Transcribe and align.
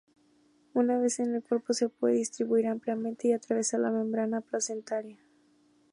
Una 0.73 0.97
vez 0.97 1.19
en 1.19 1.35
el 1.35 1.43
cuerpo, 1.43 1.73
se 1.73 1.87
puede 1.87 2.15
distribuir 2.15 2.65
ampliamente 2.65 3.27
y 3.27 3.33
atravesar 3.33 3.81
la 3.81 3.91
membrana 3.91 4.41
placentaria. 4.41 5.19